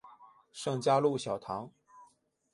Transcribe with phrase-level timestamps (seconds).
[0.51, 1.69] 圣嘉禄小堂。